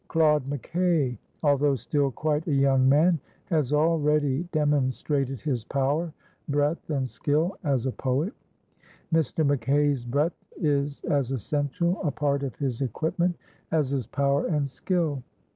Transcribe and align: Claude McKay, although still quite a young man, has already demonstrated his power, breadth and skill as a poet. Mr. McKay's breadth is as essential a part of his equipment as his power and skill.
Claude 0.07 0.49
McKay, 0.49 1.15
although 1.43 1.75
still 1.75 2.09
quite 2.09 2.47
a 2.47 2.51
young 2.51 2.89
man, 2.89 3.19
has 3.45 3.71
already 3.71 4.49
demonstrated 4.51 5.39
his 5.39 5.63
power, 5.63 6.11
breadth 6.49 6.89
and 6.89 7.07
skill 7.07 7.55
as 7.63 7.85
a 7.85 7.91
poet. 7.91 8.33
Mr. 9.13 9.45
McKay's 9.45 10.03
breadth 10.03 10.43
is 10.57 11.03
as 11.03 11.31
essential 11.31 12.01
a 12.01 12.09
part 12.09 12.41
of 12.41 12.55
his 12.55 12.81
equipment 12.81 13.35
as 13.69 13.91
his 13.91 14.07
power 14.07 14.47
and 14.47 14.67
skill. 14.67 15.21